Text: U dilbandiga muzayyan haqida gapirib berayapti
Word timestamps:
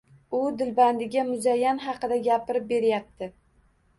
U 0.35 0.37
dilbandiga 0.61 1.25
muzayyan 1.27 1.83
haqida 1.83 2.19
gapirib 2.31 2.67
berayapti 2.73 3.31